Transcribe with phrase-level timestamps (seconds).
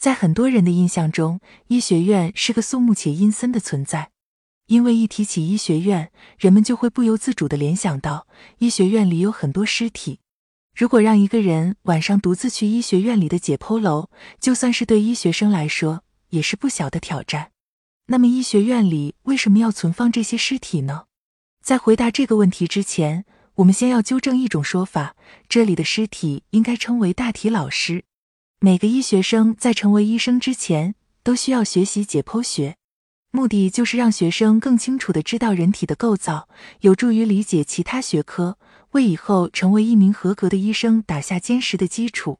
[0.00, 4.12] 在很多人的印象中，医学院是个肃穆且阴森的存在，
[4.68, 8.26] 因为一提起医学院，人们就会不由自主地联想到
[8.60, 10.20] 医学院里有很多尸体。
[10.74, 14.08] 如果让一个人晚上独自去医学院里的解剖楼，
[14.40, 17.50] 就算是对医学生来说，也是不小的挑战。
[18.06, 21.04] 那么，医学院里为什么要存放这些尸体呢？
[21.62, 23.26] 在回答这个问题之前，
[23.56, 25.14] 我们先要纠正一种说法：
[25.46, 28.04] 这里的尸体应该称为大体老师。
[28.62, 32.76] 每个医学生在成为医生之前，都需要学习解剖学，
[33.30, 36.46] 目的就是让学生更清楚的知道人体的构造，
[36.80, 38.58] 有助于理解其他学科，
[38.90, 42.38] 为以后成为一名合格的医生打下坚实的基础。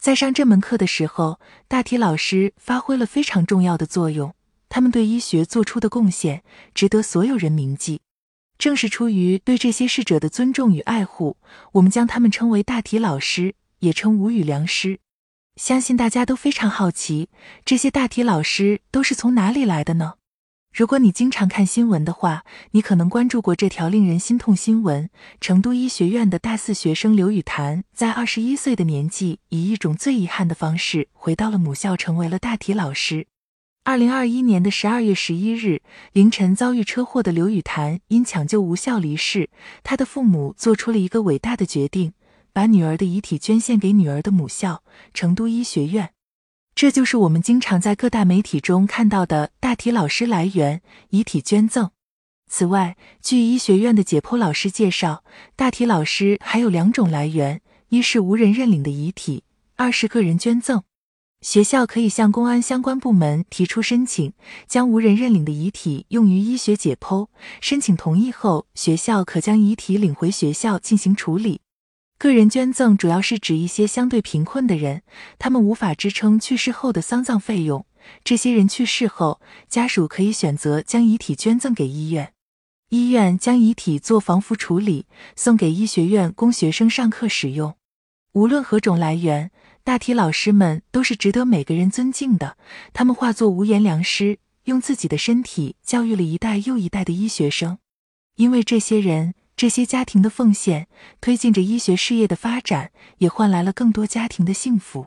[0.00, 4.32] 在上这门课的时候，大体老师发挥了非常重要的作用，
[4.68, 8.00] 他们对医学做出的贡献值得所有人铭记。
[8.56, 11.36] 正是出于对这些逝者的尊重与爱护，
[11.72, 15.00] 我们将他们称为大体老师，也称无语良师。
[15.56, 17.30] 相信大家都非常好奇，
[17.64, 20.14] 这些大体老师都是从哪里来的呢？
[20.74, 25.08] 如果你经常看新闻的话，你可能关注过这条令人心痛新闻：
[25.40, 33.26] 成都医学院的大四学生刘雨潭，在二十一岁的年纪，以一种最遗憾的方式回到了母校，成为了大体老师。
[33.84, 35.80] 二零二一年的十二月十一日
[36.12, 39.48] 凌晨，遭遇车祸的刘雨潭因抢救无效离世。
[39.82, 42.12] 他的父母做出了一个伟大的决定。
[42.56, 46.14] 把女儿的遗体捐献给女儿的母校成都医学院，
[46.74, 51.90] 这就是我们经常在各大媒体中看到的大体老师来源遗体捐赠。
[52.48, 55.22] 此外，据医学院的解剖老师介绍，
[55.54, 60.82] 大体老师还有两种来源：一是无人认领的遗体，二是个人捐赠。
[61.42, 64.32] 学校可以向公安相关部门提出申请，
[64.66, 67.28] 将无人认领的遗体用于医学解剖。
[67.60, 71.60] 申请同意后，学校可将遗体领回学校进行处理。
[72.18, 75.02] 个人捐赠主要是指一些相对贫困的人，
[75.38, 77.84] 他们无法支撑去世后的丧葬费用。
[78.24, 82.32] 这些人去世后，家属可以选择将遗体捐赠给医院，
[82.88, 87.74] 医院将遗体做防腐处理，送给医学院供学生上课使用。
[88.32, 89.50] 无论何种来源，
[89.84, 92.56] 大体老师们都是值得每个人尊敬的。
[92.94, 97.76] 他们化作无言良师，用自己的身体教育了一代又一代的医学生。
[98.36, 99.34] 因为这些人。
[99.56, 100.86] 这些家庭的奉献
[101.20, 105.06] 推进着医学事业的发展，也换来了更多家庭的幸福。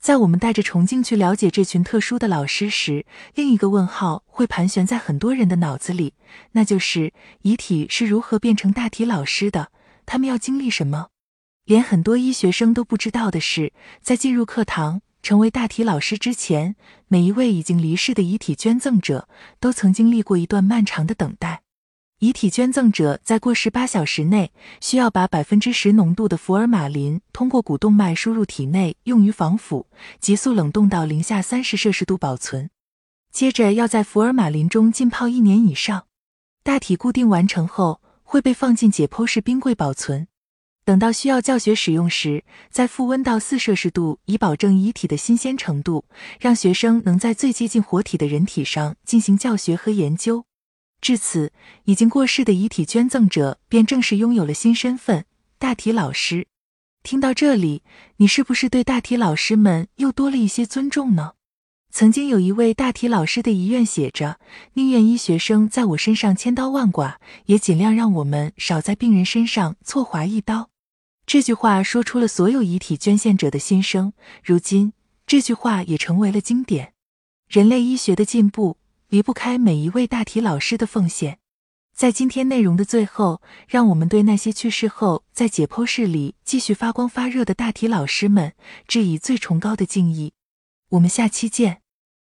[0.00, 6.14] 在我们带着崇敬去了解这群特殊的老师时，另一个问号会盘旋在很多人的脑子里，
[6.52, 7.12] 那就是
[7.42, 9.72] 遗体是如何变成大体老师的？
[10.06, 11.08] 他们要经历什么？
[11.64, 16.76] 连很多医学生都不知道的是，在进入课堂成为大体老师之前，
[17.08, 19.28] 每一位已经离世的遗体捐赠者
[19.58, 21.62] 都曾经历过一段漫长的等待。
[22.20, 29.86] 遗体捐赠者在过世八小时内，需要把百分之十浓度的福尔马林通过股动脉输入体内，用于防腐，
[30.20, 32.68] 急速冷冻到零下三十摄氏度保存。
[33.32, 36.04] 接着要在福尔马林中浸泡一年以上。
[36.62, 40.28] 大体固定完成后，会被放进解剖室冰柜保存。
[40.84, 46.04] 等到需要教学使用时，再复温到四摄氏度，以保证遗体的新鲜程度，
[46.38, 50.44] 让学生能在最接近活体的人体上进行教学和研究。
[51.00, 51.52] 至此，
[51.84, 55.24] 已经过世的遗体捐赠者便正式拥有了新身份——
[55.58, 56.46] 大体老师。
[57.02, 57.82] 听到这里，
[58.18, 61.32] 你是不是对大体老师们又多了一些尊重呢？
[61.90, 64.38] 曾经有一位大体老师的遗愿写着
[64.74, 70.70] ：“宁愿医学生在我身上千刀万剐，也尽量让我们少在病人身上错划一刀。”
[71.26, 74.12] 这句话说出了所有遗体捐献者的心声。
[74.44, 74.92] 如今，
[75.26, 76.92] 这句话也成为了经典。
[77.48, 78.76] 人类医学的进步。
[79.10, 81.38] 离不开每一位大体老师的奉献。
[81.94, 88.54] 在今天内容的最后，让我们对那些去世后在解剖室里继续发光发热的大体老师们
[88.86, 90.32] 致以最崇高的敬意。
[90.90, 91.79] 我们下期见。